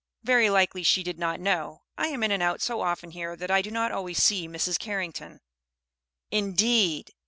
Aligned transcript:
"Very 0.23 0.49
likely 0.49 0.81
she 0.81 1.03
did 1.03 1.19
not 1.19 1.39
know. 1.39 1.83
I 1.95 2.07
am 2.07 2.23
in 2.23 2.31
and 2.31 2.41
out 2.41 2.59
so 2.59 2.81
often 2.81 3.11
here 3.11 3.35
that 3.35 3.51
I 3.51 3.61
do 3.61 3.69
not 3.69 3.91
always 3.91 4.17
see 4.17 4.47
Mrs. 4.47 4.79
Carrington." 4.79 5.41
"Indeed!" 6.31 7.11